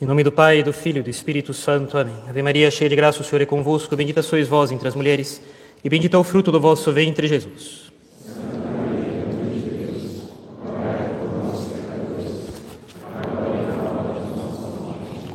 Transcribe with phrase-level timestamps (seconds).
[0.00, 1.98] Em nome do Pai, do Filho e do Espírito Santo.
[1.98, 2.14] Amém.
[2.28, 3.96] Ave Maria, cheia de graça, o Senhor é convosco.
[3.96, 5.42] Bendita sois vós entre as mulheres,
[5.82, 7.90] e bendito é o fruto do vosso ventre, Jesus.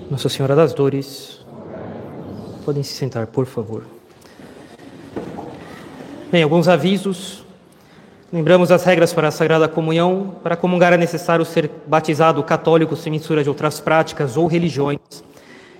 [0.09, 1.45] Nossa Senhora das Dores.
[2.63, 3.83] Podem se sentar, por favor.
[6.31, 7.42] Bem, alguns avisos.
[8.33, 10.37] Lembramos as regras para a Sagrada Comunhão.
[10.41, 14.97] Para comungar é necessário ser batizado católico sem mistura de outras práticas ou religiões,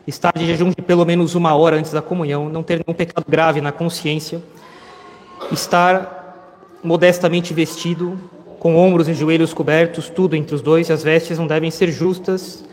[0.05, 3.25] estar de jejum de pelo menos uma hora antes da comunhão, não ter nenhum pecado
[3.27, 4.39] grave na consciência,
[5.51, 8.19] estar modestamente vestido,
[8.59, 12.63] com ombros e joelhos cobertos, tudo entre os dois, as vestes não devem ser justas,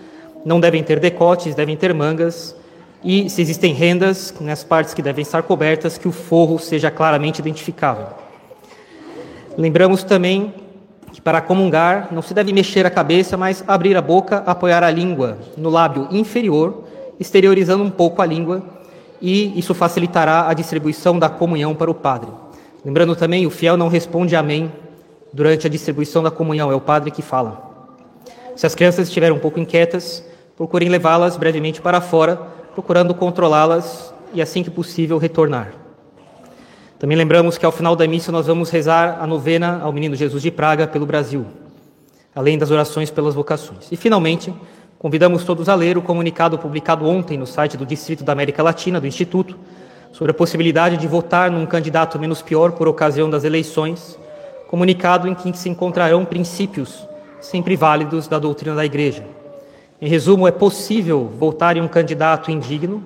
[0.45, 2.55] não devem ter decotes, devem ter mangas,
[3.03, 7.39] e se existem rendas nas partes que devem estar cobertas, que o forro seja claramente
[7.39, 8.29] identificável.
[9.57, 10.55] Lembramos também
[11.13, 14.91] que para comungar não se deve mexer a cabeça, mas abrir a boca, apoiar a
[14.91, 16.85] língua no lábio inferior,
[17.19, 18.63] exteriorizando um pouco a língua,
[19.21, 22.31] e isso facilitará a distribuição da comunhão para o padre.
[22.85, 24.73] Lembrando também, o fiel não responde amém
[25.33, 27.71] durante a distribuição da comunhão, é o padre que fala.
[28.57, 30.25] Se as crianças estiverem um pouco inquietas,
[30.57, 32.37] procurem levá-las brevemente para fora,
[32.75, 35.73] procurando controlá-las e, assim que possível, retornar.
[37.01, 40.43] Também lembramos que ao final da missa nós vamos rezar a novena ao Menino Jesus
[40.43, 41.47] de Praga pelo Brasil,
[42.35, 43.91] além das orações pelas vocações.
[43.91, 44.53] E finalmente,
[44.99, 49.01] convidamos todos a ler o comunicado publicado ontem no site do Distrito da América Latina,
[49.01, 49.57] do Instituto,
[50.13, 54.19] sobre a possibilidade de votar num candidato menos pior por ocasião das eleições,
[54.69, 57.03] comunicado em que se encontrarão princípios
[57.41, 59.25] sempre válidos da doutrina da Igreja.
[60.03, 63.03] Em resumo, é possível votar em um candidato indigno,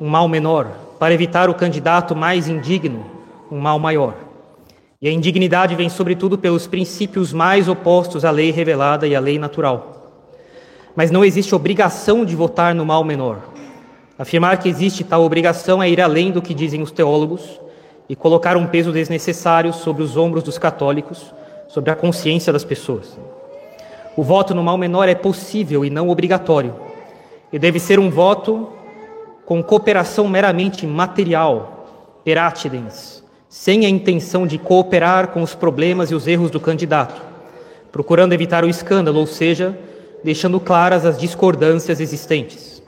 [0.00, 0.66] um mal menor,
[0.98, 3.19] para evitar o candidato mais indigno,
[3.50, 4.14] um mal maior.
[5.02, 9.38] E a indignidade vem, sobretudo, pelos princípios mais opostos à lei revelada e à lei
[9.38, 10.18] natural.
[10.94, 13.38] Mas não existe obrigação de votar no mal menor.
[14.18, 17.58] Afirmar que existe tal obrigação é ir além do que dizem os teólogos
[18.08, 21.32] e colocar um peso desnecessário sobre os ombros dos católicos,
[21.68, 23.18] sobre a consciência das pessoas.
[24.16, 26.74] O voto no mal menor é possível e não obrigatório,
[27.50, 28.68] e deve ser um voto
[29.46, 36.28] com cooperação meramente material, peratidens, sem a intenção de cooperar com os problemas e os
[36.28, 37.20] erros do candidato,
[37.90, 39.76] procurando evitar o escândalo, ou seja,
[40.22, 42.80] deixando claras as discordâncias existentes.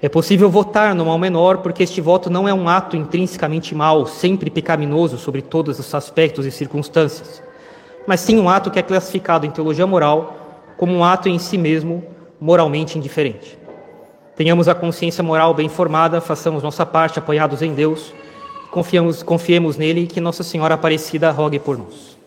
[0.00, 4.06] É possível votar no mal menor porque este voto não é um ato intrinsecamente mau,
[4.06, 7.42] sempre pecaminoso sobre todos os aspectos e circunstâncias,
[8.06, 11.58] mas sim um ato que é classificado em teologia moral como um ato em si
[11.58, 12.02] mesmo
[12.40, 13.58] moralmente indiferente.
[14.34, 18.14] Tenhamos a consciência moral bem formada, façamos nossa parte apoiados em Deus
[18.70, 22.18] Confiamos, confiemos nele e que Nossa Senhora Aparecida rogue por nós.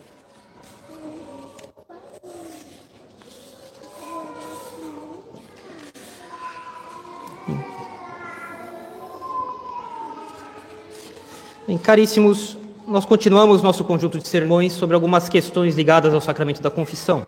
[11.66, 16.70] Bem, caríssimos, nós continuamos nosso conjunto de sermões sobre algumas questões ligadas ao sacramento da
[16.70, 17.26] confissão.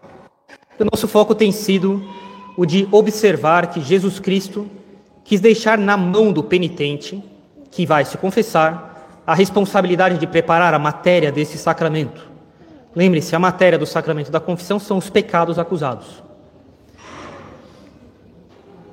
[0.79, 2.05] O nosso foco tem sido
[2.57, 4.69] o de observar que Jesus Cristo
[5.25, 7.23] quis deixar na mão do penitente,
[7.71, 8.94] que vai se confessar,
[9.27, 12.29] a responsabilidade de preparar a matéria desse sacramento.
[12.95, 16.23] Lembre-se, a matéria do sacramento da confissão são os pecados acusados.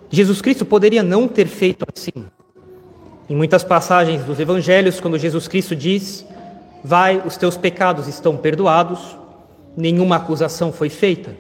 [0.09, 2.25] Jesus Cristo poderia não ter feito assim.
[3.30, 6.25] Em muitas passagens dos evangelhos, quando Jesus Cristo diz:
[6.84, 9.18] Vai, os teus pecados estão perdoados,
[9.78, 11.36] nenhuma acusação foi feita,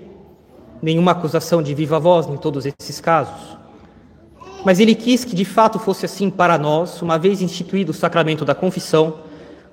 [0.81, 3.60] nenhuma acusação de viva voz em todos esses casos.
[4.63, 8.45] Mas ele quis que de fato fosse assim para nós, uma vez instituído o sacramento
[8.45, 9.19] da confissão,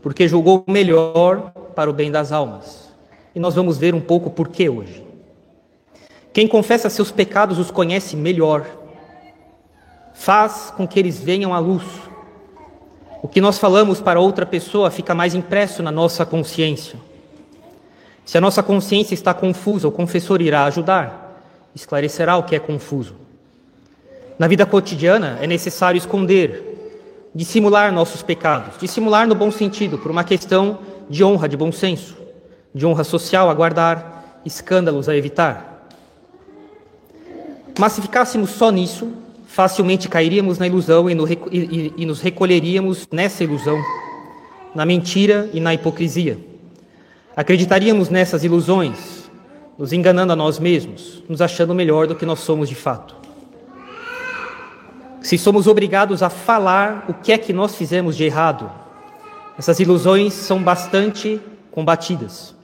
[0.00, 2.88] porque julgou melhor para o bem das almas.
[3.34, 5.04] E nós vamos ver um pouco por que hoje.
[6.32, 8.64] Quem confessa seus pecados os conhece melhor,
[10.14, 11.84] faz com que eles venham à luz.
[13.22, 16.98] O que nós falamos para outra pessoa fica mais impresso na nossa consciência.
[18.24, 21.42] Se a nossa consciência está confusa, o confessor irá ajudar,
[21.74, 23.27] esclarecerá o que é confuso.
[24.38, 30.22] Na vida cotidiana é necessário esconder, dissimular nossos pecados, dissimular no bom sentido, por uma
[30.22, 30.78] questão
[31.10, 32.16] de honra, de bom senso,
[32.72, 35.88] de honra social a guardar, escândalos a evitar.
[37.76, 39.12] Mas se ficássemos só nisso,
[39.48, 43.82] facilmente cairíamos na ilusão e, no, e, e nos recolheríamos nessa ilusão,
[44.72, 46.38] na mentira e na hipocrisia.
[47.36, 49.28] Acreditaríamos nessas ilusões,
[49.76, 53.17] nos enganando a nós mesmos, nos achando melhor do que nós somos de fato
[55.20, 58.70] se somos obrigados a falar o que é que nós fizemos de errado.
[59.58, 62.54] Essas ilusões são bastante combatidas.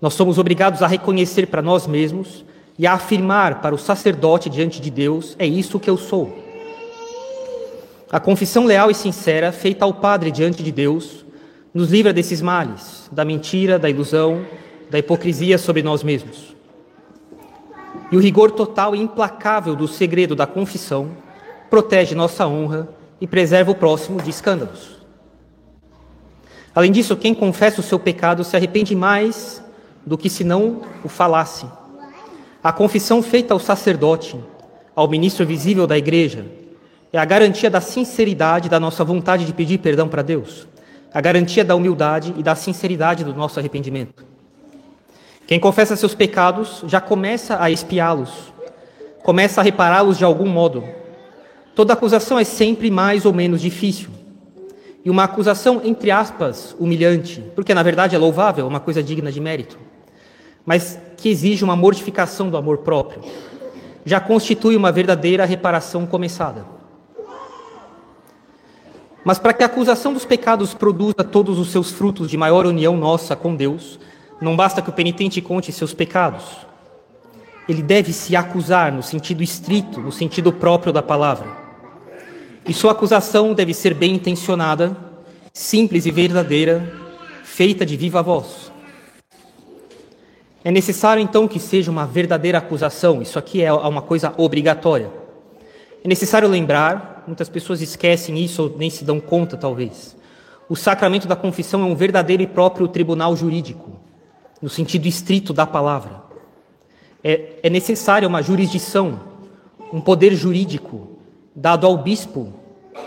[0.00, 2.44] Nós somos obrigados a reconhecer para nós mesmos
[2.78, 6.44] e a afirmar para o sacerdote diante de Deus: é isso que eu sou.
[8.10, 11.24] A confissão leal e sincera, feita ao Padre diante de Deus,
[11.72, 14.44] nos livra desses males, da mentira, da ilusão,
[14.90, 16.54] da hipocrisia sobre nós mesmos.
[18.12, 21.23] E o rigor total e implacável do segredo da confissão
[21.74, 22.86] protege nossa honra
[23.20, 24.96] e preserva o próximo de escândalos.
[26.72, 29.60] Além disso, quem confessa o seu pecado se arrepende mais
[30.06, 31.66] do que se não o falasse.
[32.62, 34.38] A confissão feita ao sacerdote,
[34.94, 36.46] ao ministro visível da igreja,
[37.12, 40.68] é a garantia da sinceridade da nossa vontade de pedir perdão para Deus,
[41.12, 44.24] a garantia da humildade e da sinceridade do nosso arrependimento.
[45.44, 48.30] Quem confessa seus pecados já começa a espiá-los,
[49.24, 51.02] começa a repará-los de algum modo.
[51.74, 54.08] Toda acusação é sempre mais ou menos difícil.
[55.04, 59.40] E uma acusação, entre aspas, humilhante, porque na verdade é louvável, uma coisa digna de
[59.40, 59.78] mérito,
[60.64, 63.22] mas que exige uma mortificação do amor próprio,
[64.04, 66.64] já constitui uma verdadeira reparação começada.
[69.24, 72.96] Mas para que a acusação dos pecados produza todos os seus frutos de maior união
[72.96, 73.98] nossa com Deus,
[74.40, 76.44] não basta que o penitente conte seus pecados.
[77.68, 81.63] Ele deve se acusar no sentido estrito, no sentido próprio da palavra.
[82.66, 84.96] E sua acusação deve ser bem intencionada,
[85.52, 86.90] simples e verdadeira,
[87.42, 88.72] feita de viva voz.
[90.64, 95.10] É necessário então que seja uma verdadeira acusação, isso aqui é uma coisa obrigatória.
[96.02, 100.16] É necessário lembrar muitas pessoas esquecem isso ou nem se dão conta, talvez.
[100.66, 103.92] O sacramento da confissão é um verdadeiro e próprio tribunal jurídico,
[104.62, 106.22] no sentido estrito da palavra.
[107.22, 109.20] É, é necessária uma jurisdição,
[109.92, 111.13] um poder jurídico
[111.54, 112.52] dado ao bispo,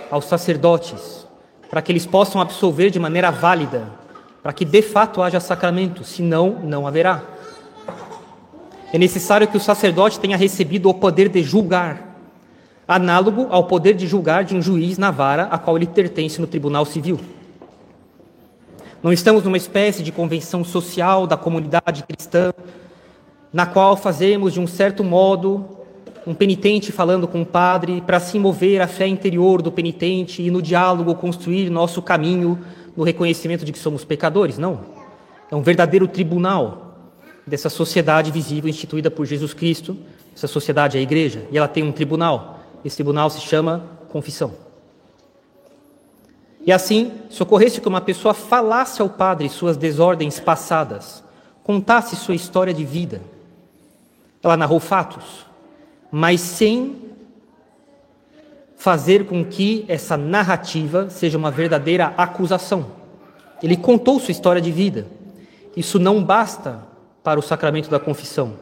[0.09, 1.27] aos sacerdotes,
[1.69, 3.89] para que eles possam absolver de maneira válida,
[4.41, 7.23] para que de fato haja sacramento, senão não haverá.
[8.93, 12.15] É necessário que o sacerdote tenha recebido o poder de julgar,
[12.87, 16.47] análogo ao poder de julgar de um juiz na vara a qual ele pertence no
[16.47, 17.19] tribunal civil.
[19.03, 22.53] Não estamos numa espécie de convenção social da comunidade cristã,
[23.51, 25.76] na qual fazemos, de um certo modo,
[26.27, 30.51] um penitente falando com o padre para se mover a fé interior do penitente e
[30.51, 32.59] no diálogo construir nosso caminho
[32.97, 34.57] no reconhecimento de que somos pecadores.
[34.57, 34.81] Não.
[35.49, 36.97] É um verdadeiro tribunal
[37.47, 39.95] dessa sociedade visível instituída por Jesus Cristo.
[40.35, 42.59] Essa sociedade é a igreja, e ela tem um tribunal.
[42.83, 44.53] Esse tribunal se chama confissão.
[46.65, 51.23] E assim, se ocorresse que uma pessoa falasse ao padre suas desordens passadas,
[51.63, 53.21] contasse sua história de vida,
[54.43, 55.46] ela narrou fatos,
[56.11, 56.95] mas sem
[58.77, 62.85] fazer com que essa narrativa seja uma verdadeira acusação.
[63.61, 65.07] Ele contou sua história de vida.
[65.75, 66.83] Isso não basta
[67.23, 68.53] para o sacramento da confissão.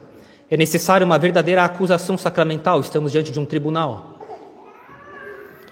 [0.49, 2.79] É necessária uma verdadeira acusação sacramental.
[2.79, 4.19] Estamos diante de um tribunal.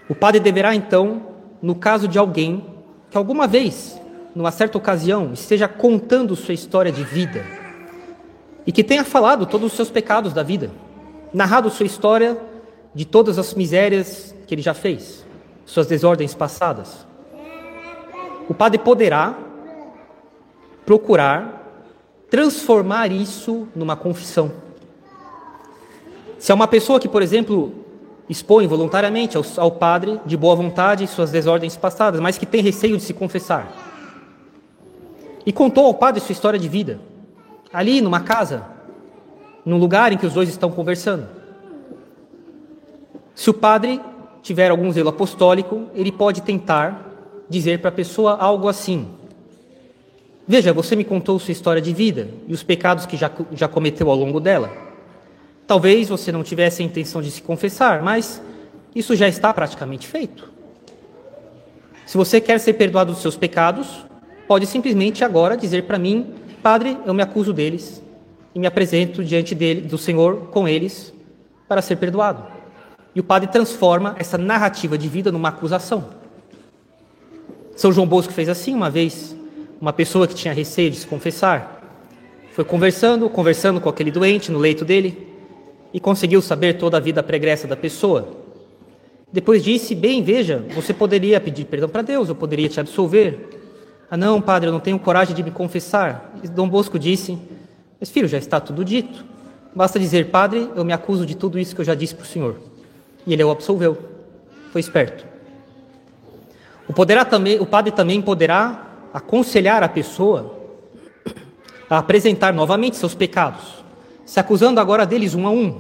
[0.10, 1.22] O padre deverá, então,
[1.62, 2.66] no caso de alguém
[3.10, 4.00] que alguma vez,
[4.36, 7.46] numa certa ocasião, esteja contando sua história de vida
[8.68, 10.72] e que tenha falado todos os seus pecados da vida,
[11.34, 12.38] narrado sua história
[12.94, 15.26] de todas as misérias que ele já fez,
[15.66, 17.08] suas desordens passadas.
[18.48, 19.36] O padre poderá
[20.86, 21.62] procurar
[22.30, 24.52] transformar isso numa confissão.
[26.40, 27.72] Se é uma pessoa que, por exemplo,
[28.28, 32.98] expõe voluntariamente ao, ao padre, de boa vontade, suas desordens passadas, mas que tem receio
[32.98, 33.72] de se confessar.
[35.46, 37.00] E contou ao padre sua história de vida,
[37.72, 38.66] ali numa casa,
[39.66, 41.28] num lugar em que os dois estão conversando.
[43.34, 44.02] Se o padre
[44.42, 47.10] tiver algum zelo apostólico, ele pode tentar
[47.50, 49.08] dizer para a pessoa algo assim:
[50.48, 54.10] Veja, você me contou sua história de vida e os pecados que já, já cometeu
[54.10, 54.72] ao longo dela.
[55.66, 58.42] Talvez você não tivesse a intenção de se confessar, mas
[58.94, 60.52] isso já está praticamente feito.
[62.06, 64.06] Se você quer ser perdoado dos seus pecados,
[64.46, 68.03] pode simplesmente agora dizer para mim, Padre, eu me acuso deles
[68.54, 71.14] e me apresento diante dele, do Senhor com eles
[71.68, 72.46] para ser perdoado.
[73.16, 76.06] E o padre transforma essa narrativa de vida numa acusação.
[77.76, 79.36] São João Bosco fez assim uma vez,
[79.82, 81.82] uma pessoa que tinha receio de se confessar,
[82.52, 85.28] foi conversando, conversando com aquele doente no leito dele,
[85.92, 88.44] e conseguiu saber toda a vida pregressa da pessoa.
[89.32, 93.60] Depois disse: Bem, veja, você poderia pedir perdão para Deus, eu poderia te absolver.
[94.10, 96.32] Ah, não, padre, eu não tenho coragem de me confessar.
[96.44, 97.38] E Dom Bosco disse:
[98.04, 99.24] Mas filho, já está tudo dito.
[99.74, 102.28] Basta dizer, padre, eu me acuso de tudo isso que eu já disse para o
[102.28, 102.60] senhor.
[103.26, 103.98] E ele o absolveu.
[104.74, 105.26] Foi esperto.
[106.86, 110.54] O, poderá também, o padre também poderá aconselhar a pessoa
[111.90, 113.86] a apresentar novamente seus pecados
[114.26, 115.80] se acusando agora deles um a um,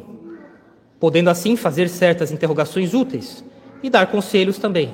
[1.01, 3.43] podendo assim fazer certas interrogações úteis
[3.83, 4.93] e dar conselhos também.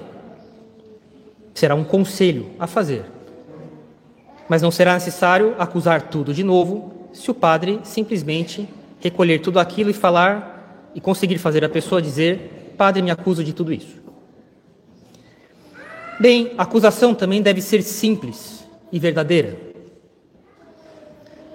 [1.53, 3.05] Será um conselho a fazer.
[4.50, 8.68] Mas não será necessário acusar tudo de novo se o padre simplesmente
[9.00, 13.54] recolher tudo aquilo e falar e conseguir fazer a pessoa dizer: Padre, me acuso de
[13.54, 13.98] tudo isso.
[16.20, 19.58] Bem, a acusação também deve ser simples e verdadeira.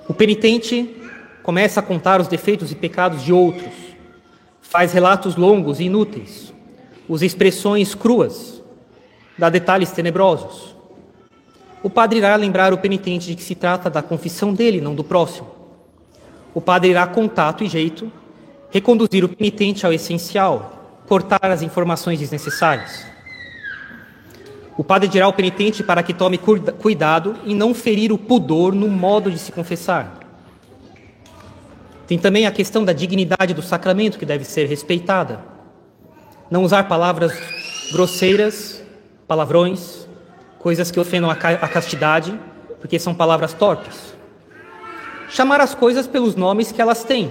[0.08, 0.96] O penitente
[1.42, 3.72] começa a contar os defeitos e pecados de outros,
[4.62, 6.52] faz relatos longos e inúteis,
[7.08, 8.62] usa expressões cruas,
[9.38, 10.73] dá detalhes tenebrosos.
[11.84, 15.04] O padre irá lembrar o penitente de que se trata da confissão dele, não do
[15.04, 15.46] próximo.
[16.54, 18.10] O padre irá, com tato e jeito,
[18.70, 23.04] reconduzir o penitente ao essencial, cortar as informações desnecessárias.
[24.78, 28.88] O padre dirá ao penitente para que tome cuidado em não ferir o pudor no
[28.88, 30.20] modo de se confessar.
[32.06, 35.44] Tem também a questão da dignidade do sacramento que deve ser respeitada.
[36.50, 37.38] Não usar palavras
[37.92, 38.82] grosseiras,
[39.28, 40.03] palavrões,
[40.64, 41.36] coisas que ofendam a
[41.68, 42.40] castidade,
[42.80, 44.14] porque são palavras torpes.
[45.28, 47.30] Chamar as coisas pelos nomes que elas têm.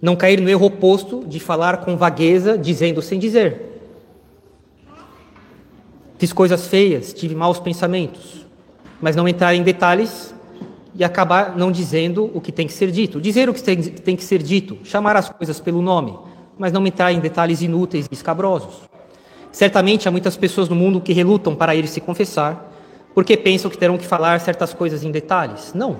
[0.00, 3.82] Não cair no erro oposto de falar com vagueza, dizendo sem dizer.
[6.18, 8.46] Fiz coisas feias, tive maus pensamentos,
[8.98, 10.34] mas não entrar em detalhes
[10.94, 13.20] e acabar não dizendo o que tem que ser dito.
[13.20, 16.18] Dizer o que tem, que ser dito, chamar as coisas pelo nome,
[16.58, 18.88] mas não entrar em detalhes inúteis e escabrosos.
[19.52, 22.72] Certamente há muitas pessoas no mundo que relutam para ir se confessar,
[23.14, 25.72] porque pensam que terão que falar certas coisas em detalhes.
[25.74, 25.98] Não.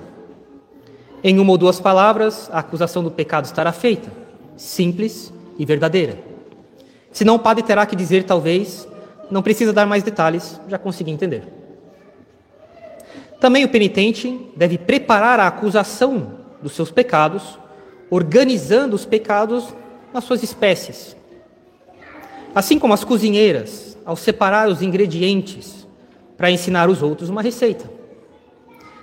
[1.23, 4.11] Em uma ou duas palavras, a acusação do pecado estará feita,
[4.55, 6.17] simples e verdadeira.
[7.11, 8.87] Senão o padre terá que dizer, talvez,
[9.29, 11.43] não precisa dar mais detalhes, já consegui entender.
[13.39, 17.59] Também o penitente deve preparar a acusação dos seus pecados,
[18.09, 19.73] organizando os pecados
[20.13, 21.15] nas suas espécies.
[22.53, 25.87] Assim como as cozinheiras, ao separar os ingredientes
[26.37, 27.89] para ensinar os outros uma receita.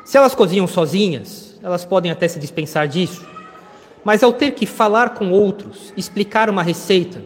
[0.05, 3.27] Se elas cozinham sozinhas, elas podem até se dispensar disso,
[4.05, 7.23] mas ao ter que falar com outros, explicar uma receita,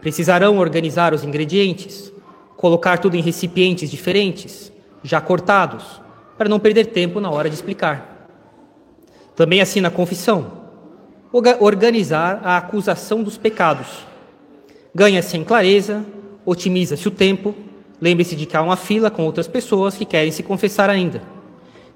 [0.00, 2.12] precisarão organizar os ingredientes,
[2.56, 4.72] colocar tudo em recipientes diferentes,
[5.02, 6.00] já cortados,
[6.36, 8.28] para não perder tempo na hora de explicar.
[9.34, 10.52] Também assim na confissão,
[11.60, 14.07] organizar a acusação dos pecados.
[14.94, 16.04] Ganha-se em clareza,
[16.44, 17.54] otimiza-se o tempo,
[18.00, 21.22] lembre-se de que há uma fila com outras pessoas que querem se confessar ainda.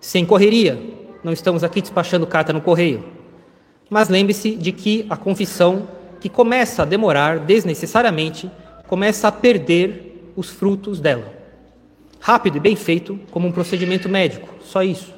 [0.01, 0.79] Sem correria,
[1.23, 3.05] não estamos aqui despachando carta no correio.
[3.89, 5.89] Mas lembre-se de que a confissão,
[6.21, 8.51] que começa a demorar desnecessariamente,
[8.87, 11.33] começa a perder os frutos dela.
[12.21, 15.13] Rápido e bem feito, como um procedimento médico, só isso.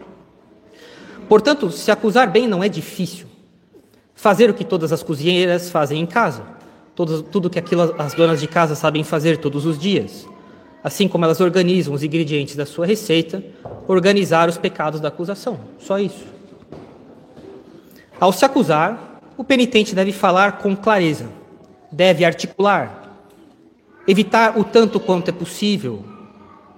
[1.28, 3.26] Portanto, se acusar bem não é difícil.
[4.14, 6.42] Fazer o que todas as cozinheiras fazem em casa,
[6.94, 10.26] tudo, que aquilo, as donas de casa sabem fazer todos os dias.
[10.82, 13.42] Assim como elas organizam os ingredientes da sua receita,
[13.88, 16.24] organizar os pecados da acusação, só isso.
[18.20, 21.28] Ao se acusar, o penitente deve falar com clareza,
[21.90, 23.04] deve articular,
[24.06, 26.04] Evitar o tanto quanto é possível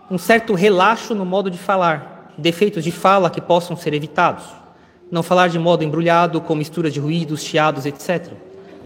[0.09, 4.45] um certo relaxo no modo de falar, defeitos de fala que possam ser evitados.
[5.11, 8.33] Não falar de modo embrulhado, com mistura de ruídos, chiados, etc.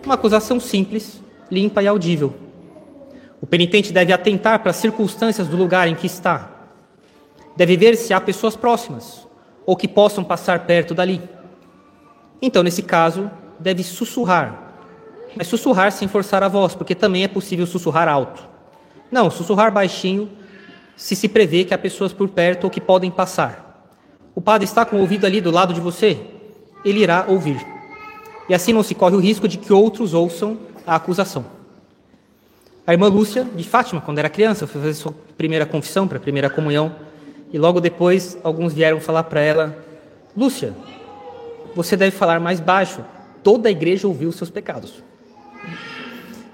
[0.05, 2.35] Uma acusação simples, limpa e audível.
[3.41, 6.51] O penitente deve atentar para as circunstâncias do lugar em que está.
[7.57, 9.27] Deve ver se há pessoas próximas
[9.67, 11.21] ou que possam passar perto dali.
[12.41, 14.71] Então, nesse caso, deve sussurrar
[15.35, 18.43] mas sussurrar sem forçar a voz, porque também é possível sussurrar alto.
[19.11, 20.31] Não, sussurrar baixinho
[20.97, 23.89] se se prevê que há pessoas por perto ou que podem passar.
[24.35, 26.21] O padre está com o ouvido ali do lado de você,
[26.85, 27.65] ele irá ouvir.
[28.51, 31.47] E assim não se corre o risco de que outros ouçam a acusação.
[32.85, 36.21] A irmã Lúcia, de Fátima, quando era criança, foi fazer sua primeira confissão, para a
[36.21, 36.97] primeira comunhão,
[37.53, 39.79] e logo depois alguns vieram falar para ela:
[40.37, 40.75] Lúcia,
[41.77, 43.05] você deve falar mais baixo,
[43.41, 45.01] toda a igreja ouviu os seus pecados.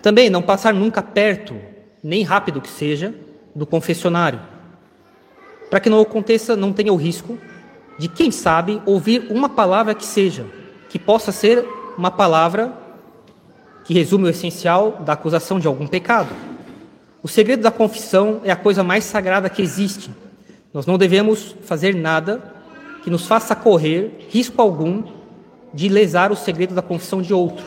[0.03, 1.57] Também não passar nunca perto,
[2.05, 3.15] nem rápido que seja,
[3.55, 4.41] do confessionário,
[5.71, 7.39] para que não aconteça, não tenha o risco
[7.99, 10.45] de, quem sabe, ouvir uma palavra que seja,
[10.91, 12.73] que possa ser uma palavra
[13.85, 16.35] que resume o essencial da acusação de algum pecado.
[17.23, 20.11] O segredo da confissão é a coisa mais sagrada que existe.
[20.73, 22.55] Nós não devemos fazer nada
[23.03, 25.05] que nos faça correr risco algum
[25.73, 27.65] de lesar o segredo da confissão de outro.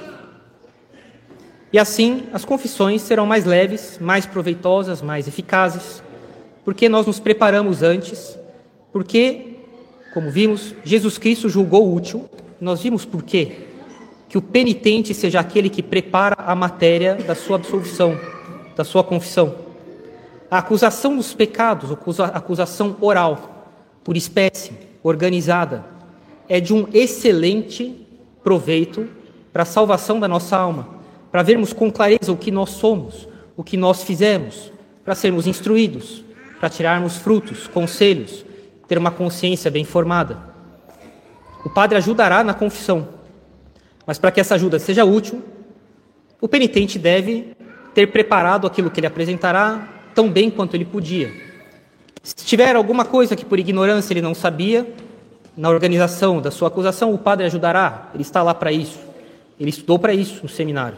[1.71, 6.03] E assim, as confissões serão mais leves, mais proveitosas, mais eficazes,
[6.65, 8.37] porque nós nos preparamos antes,
[8.91, 9.59] porque,
[10.13, 12.29] como vimos, Jesus Cristo julgou útil
[12.61, 13.68] nós vimos por quê?
[14.29, 18.17] Que o penitente seja aquele que prepara a matéria da sua absolvição,
[18.75, 19.55] da sua confissão.
[20.49, 23.67] A acusação dos pecados, a acusação oral,
[24.03, 24.71] por espécie,
[25.03, 25.83] organizada,
[26.47, 28.07] é de um excelente
[28.43, 29.07] proveito
[29.51, 30.87] para a salvação da nossa alma,
[31.31, 34.71] para vermos com clareza o que nós somos, o que nós fizemos,
[35.03, 36.23] para sermos instruídos,
[36.59, 38.45] para tirarmos frutos, conselhos,
[38.87, 40.37] ter uma consciência bem formada.
[41.63, 43.07] O padre ajudará na confissão,
[44.09, 45.39] mas para que essa ajuda seja útil,
[46.41, 47.55] o penitente deve
[47.93, 51.31] ter preparado aquilo que ele apresentará tão bem quanto ele podia.
[52.23, 54.91] Se tiver alguma coisa que por ignorância ele não sabia,
[55.55, 58.97] na organização da sua acusação, o padre ajudará, ele está lá para isso.
[59.59, 60.97] Ele estudou para isso no seminário.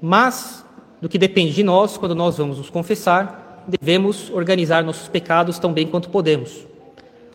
[0.00, 0.64] Mas,
[1.02, 5.74] do que depende de nós, quando nós vamos nos confessar, devemos organizar nossos pecados tão
[5.74, 6.66] bem quanto podemos.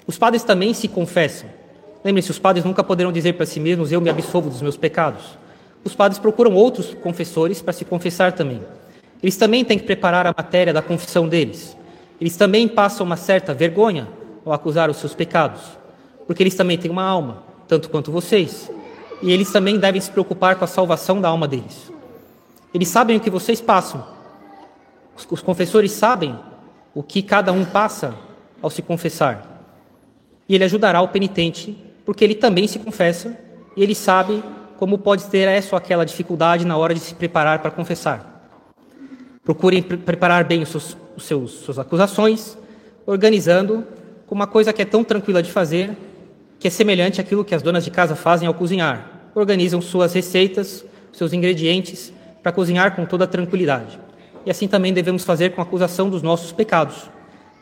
[0.08, 1.59] Os padres também se confessam.
[2.04, 5.38] Lembre-se, os padres nunca poderão dizer para si mesmos: Eu me absolvo dos meus pecados.
[5.84, 8.62] Os padres procuram outros confessores para se confessar também.
[9.22, 11.76] Eles também têm que preparar a matéria da confissão deles.
[12.20, 14.08] Eles também passam uma certa vergonha
[14.46, 15.62] ao acusar os seus pecados,
[16.26, 18.72] porque eles também têm uma alma, tanto quanto vocês.
[19.22, 21.92] E eles também devem se preocupar com a salvação da alma deles.
[22.74, 24.06] Eles sabem o que vocês passam.
[25.30, 26.38] Os confessores sabem
[26.94, 28.16] o que cada um passa
[28.62, 29.50] ao se confessar
[30.50, 31.78] e ele ajudará o penitente,
[32.10, 33.38] porque ele também se confessa
[33.78, 34.44] e ele sabe
[34.80, 38.50] como pode ter essa ou aquela dificuldade na hora de se preparar para confessar.
[39.44, 42.58] Procurem pre preparar bem os seus, os seus suas acusações,
[43.06, 43.86] organizando
[44.26, 45.96] com uma coisa que é tão tranquila de fazer,
[46.58, 49.30] que é semelhante àquilo que as donas de casa fazem ao cozinhar.
[49.36, 52.12] Organizam suas receitas, seus ingredientes,
[52.42, 54.00] para cozinhar com toda tranquilidade.
[54.48, 57.08] E assim também devemos fazer com a acusação dos nossos pecados.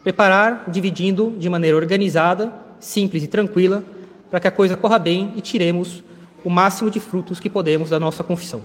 [0.05, 3.83] Preparar, dividindo de maneira organizada simples e tranquila,
[4.29, 6.03] para que a coisa corra bem e tiremos
[6.43, 8.61] o máximo de frutos que podemos da nossa confissão.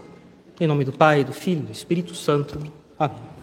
[0.60, 2.58] Em nome do Pai, do Filho e do Espírito Santo.
[2.98, 3.41] Amém.